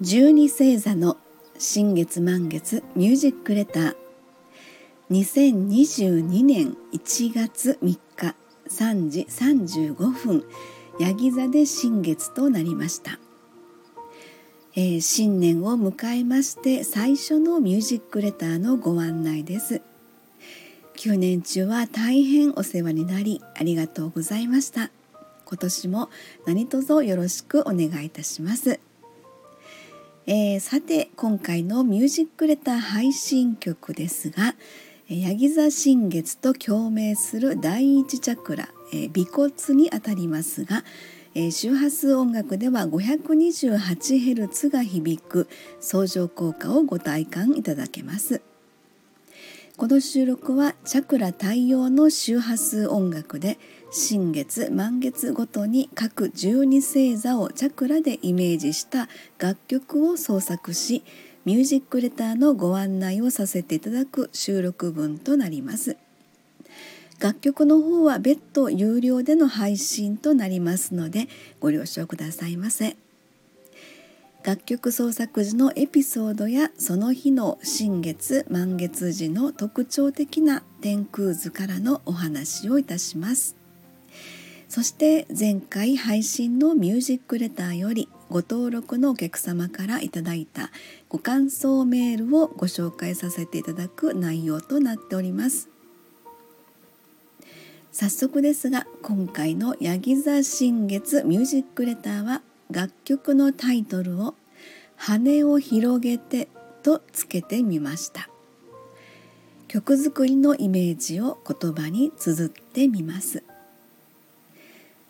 [0.00, 1.18] 十二星座の
[1.58, 3.94] 新月満月ミュージックレター
[5.10, 8.34] 2022年1月3日
[8.70, 10.46] 3時35分
[10.98, 13.18] ヤギ座で新月となりました、
[14.74, 19.82] えー、新年を迎えまして最初のミュージックレターのご案内です。
[20.96, 24.90] 9年中は大変お世話になりありがとうございました。
[25.44, 26.10] 今年も
[26.46, 28.80] 何卒よろしくお願いいたします
[30.26, 34.54] えー、さて今回のミュージックレター配信曲ですが
[35.06, 40.82] ヤギ座新月と共鳴する第一チャクラ、えー、尾骨にあたりますが、
[41.34, 45.46] えー、周波数音楽では 528Hz が響く
[45.78, 48.40] 相乗効果をご体感いただけます。
[49.76, 53.58] この収録はチャクラ対応の周波数音楽で
[53.90, 61.02] 新月満月ごとに各12星座をチャクラでイメージした楽曲を創作し
[61.44, 65.96] ミュージックレターのご案内をさせていただく収録分となります
[67.18, 72.96] 楽曲の方は別途有料での配信となりますのでご了承くださいませ。
[74.44, 83.56] 楽曲創作時のエピソードやその日の新月満月時の特徴的な天空図からのお話をいたします。
[84.68, 90.70] そして前回配信のミュージックレターよりご登録のお客様からいただいた
[91.08, 95.70] ご感想メールをご紹介させていただく内容となっております。
[97.92, 104.34] 早速ですが今回のヤギ座新月ミュージックレターは楽曲のタイトルを
[104.96, 106.48] 「羽を広げて」
[106.82, 108.28] とつけてみました。
[109.68, 113.42] 曲作りのイメージを言葉に綴ってみます。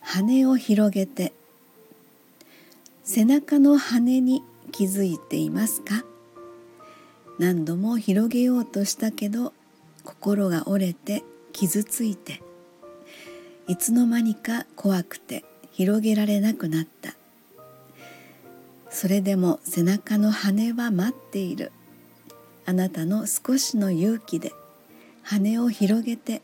[0.00, 1.32] 羽を広げて
[3.04, 6.04] 背中の羽に気づいていますか？
[7.38, 9.52] 何度も広げようとしたけど
[10.04, 12.40] 心が折れて傷ついて
[13.68, 17.14] いつの間にか怖くて広げられなくなった。
[18.92, 21.72] それでも背中の羽は待っている。
[22.64, 24.52] あなたの少しの勇気で
[25.22, 26.42] 羽を広げて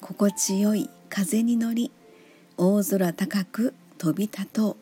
[0.00, 1.92] 心地よい風に乗り
[2.56, 4.76] 大空高く飛び立とう。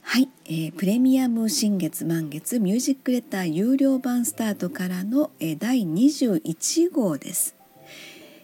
[0.00, 7.54] はい、えー、プレミアム新月満月ミュージックレター有料版スタートからの、えー、第21号です、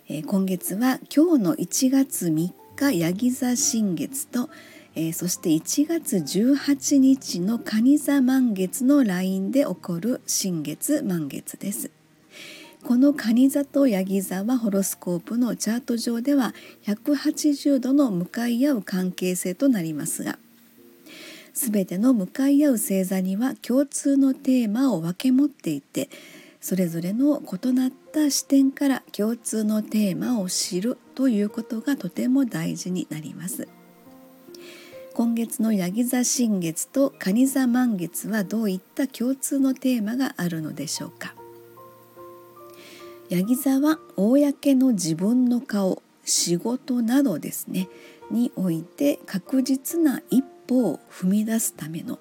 [0.08, 4.50] えー、今月は今日の1月3日ヤギ座新月と
[4.94, 11.91] 「えー、そして1月18日の蟹座満月のラインで起こる新月満月です。
[12.84, 16.54] この蟹座とヤギ座はホロスコープのチャート上では
[16.84, 20.38] 180度の向かい合う関係性となりますが
[21.53, 26.09] 全ての向かい合う星座には共通のテーマを分け持っていて
[26.60, 33.69] それぞれの異なった視点から共通のテーマを知るということがとても大事になります。
[35.18, 41.34] 今月のヤギ座新月と蟹座満月はどういった共通のテーマがあるのでしょうか？
[43.28, 47.88] ヤギ座は公の自分の顔仕事などですね
[48.30, 52.20] において確実な一歩を踏み出すための、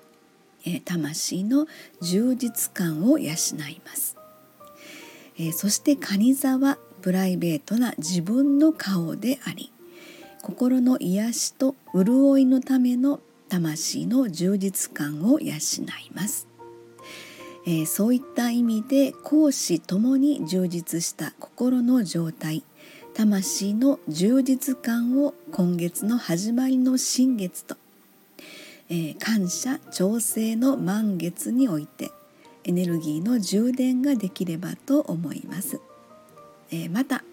[0.65, 1.67] えー、魂の
[2.01, 3.35] 充実感を養いま
[3.95, 4.17] す、
[5.37, 9.71] えー、そして蟹座はプライベートな自分の顔であり
[10.41, 15.55] 心の癒しと潤いのための魂の充実感を養い
[16.13, 16.47] ます、
[17.65, 22.63] えー、そういった意味で講師ともに充実した心の状態
[23.13, 27.75] 魂の充実感を今月の始まりの新月と、
[28.89, 32.11] えー、感謝調整の満月において
[32.63, 35.79] エネルギーの充電ができればと思います、
[36.69, 37.23] えー、また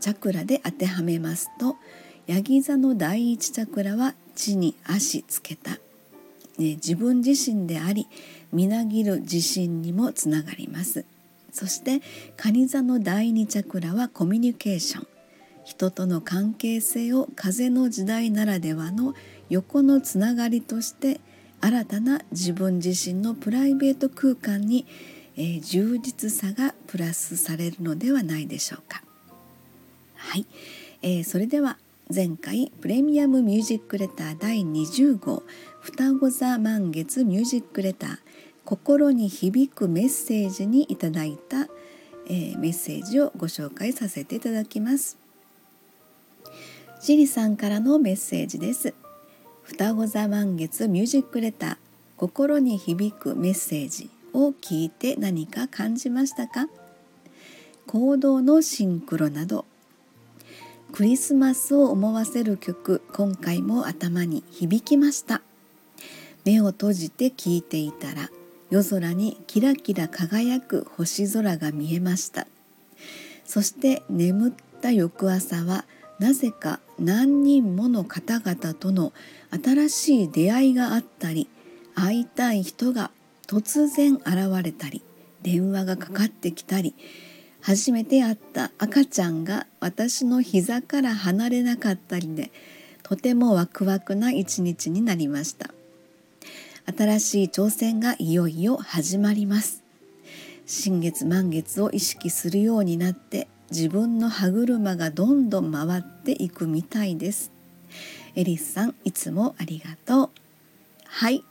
[0.00, 1.76] チャクラで当てはめますと
[2.26, 5.78] ヤギ座の第一チャクラは地に足つけた、ね、
[6.76, 8.06] 自分自身であり
[8.52, 11.04] みなぎる自信にもつながります。
[11.52, 12.00] そして
[12.36, 15.06] 蟹座の第二チャクラはコミュニケーション。
[15.64, 19.14] 人との関係性を風の時代ならではの
[19.48, 21.20] 横のつながりとして
[21.60, 24.86] 新たな自分自身のプライベート空間に、
[25.36, 29.02] えー、充実さがプラスされるのではないでしょうか。
[30.16, 30.46] はい、
[31.02, 31.78] えー、それでは
[32.14, 35.44] 前回プレミアムミュージックレター第20号
[35.80, 38.18] 双子座満月ミュージックレター
[38.66, 41.68] 心に響くメッセージにいただいた、
[42.26, 45.16] えー、メッセージをご紹介させていただきます。
[47.00, 48.92] ジリさんからのメッセージです。
[49.62, 51.76] 双子座満月ミュージックレター
[52.18, 56.68] 心に響くメッセージを聞いて何か感じましたか？
[57.86, 59.64] 行動のシンクロなど
[60.92, 65.40] クリスマスを思わせる曲今回も頭に響きました。
[66.44, 68.28] 目を閉じて聞いていたら
[68.68, 72.46] 夜空にキラキラ輝く星空が見えました。
[73.46, 74.52] そして眠っ
[74.82, 75.86] た翌朝は
[76.18, 79.14] なぜか何人もの方々との
[79.50, 81.48] 新しい出会いがあったり
[81.94, 83.10] 会いたい人が
[83.46, 84.26] 突然現
[84.62, 85.00] れたり
[85.40, 86.94] 電話がかかってきたり
[87.62, 92.50] 初めて会った赤ちゃんが私の膝から離れなかったりで
[93.04, 95.70] とてもワクワクな一日になりました。
[96.96, 99.82] 新しい挑戦がいよいよ始まります。
[100.66, 107.52] 新月満月を意識するようになって自分の歯車がどんどん回っていくみたいです。
[108.34, 110.30] エリスさんいつもありがとう。
[111.04, 111.44] はい。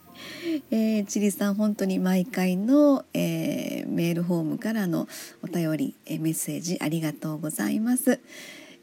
[0.71, 5.07] えー、チリさん本当に毎回の、えー、メールフォームからの
[5.43, 8.19] お便り、えー、メッセージありがとうございます。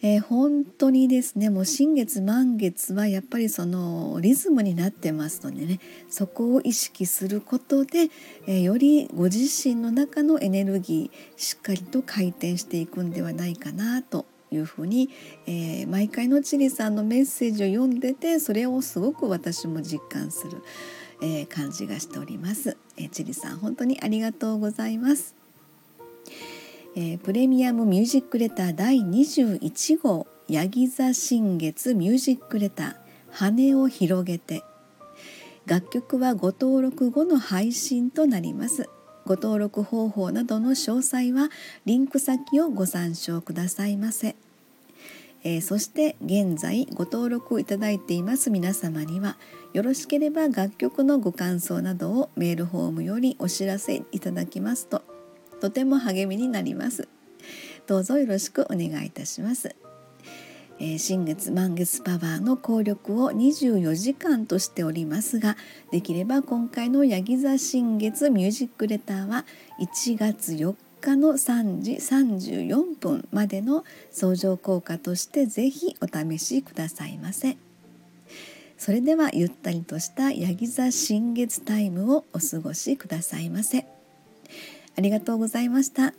[0.01, 8.09] えー、本当にですねもう新月満月はやっぱりそのリズムになってますのでねそこを意識することで、
[8.47, 15.11] えー、よりご自身の中のエネルギーしっかりと回転していくんではないかなというふうに、
[15.47, 20.63] えー、毎回のチリさんのメッセージを読んでてそれをすごく私も実感する。
[21.21, 25.35] えー、感じがしております、えー、チリさん本当にありがとうございます、
[26.97, 32.97] えー、プレミアムミュージックレター第21号ヤギ座新月ミュージックレター
[33.31, 34.63] 羽を広げて。
[35.69, 38.89] 楽曲はご登録後の配信となります。
[39.27, 41.51] ご登録方法などの詳細は
[41.85, 44.35] リンク先をご参照くださいませ。
[45.45, 49.37] えー、そして現在ご登録いただいています皆様には
[49.73, 55.03] よろしければ楽曲のご感想などをメールフォームよりお知らせいただきますと
[55.61, 57.09] とても励みになります。
[57.89, 59.75] どうぞよろしくお願いいたします、
[60.79, 65.57] えー、新月満月パワーの効力を24時間としておりますが
[65.91, 69.47] できれば今回のヤギ座新月ミュージックレターは
[69.81, 77.57] 1月4日日の3時34分までの相乗効果としてぜひお試しくださいませ
[78.77, 83.87] それではゆったりとしたヤギ座新月タイムをお過ごしくださいませ
[84.97, 86.13] ありがとうございました。